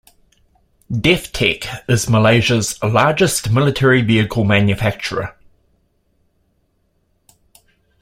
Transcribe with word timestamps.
DefTech 0.91 1.83
is 1.87 2.09
Malaysia's 2.09 2.81
largest 2.83 3.51
military 3.51 4.01
vehicle 4.01 4.43
manufacturer. 4.43 5.37